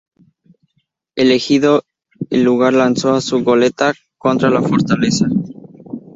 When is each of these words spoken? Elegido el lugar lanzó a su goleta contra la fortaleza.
Elegido 1.15 1.83
el 2.31 2.41
lugar 2.41 2.73
lanzó 2.73 3.13
a 3.13 3.21
su 3.21 3.43
goleta 3.43 3.93
contra 4.17 4.49
la 4.49 4.59
fortaleza. 4.63 5.27